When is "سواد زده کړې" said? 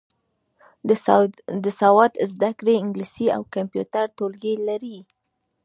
1.79-2.73